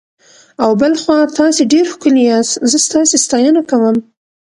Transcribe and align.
او 0.63 0.71
بل 0.81 0.93
خوا 1.01 1.19
تاسي 1.37 1.63
ډېر 1.73 1.85
ښکلي 1.93 2.23
یاست، 2.29 2.53
زه 2.69 2.77
ستاسي 2.87 3.17
ستاینه 3.25 3.61
کوم. 3.69 3.95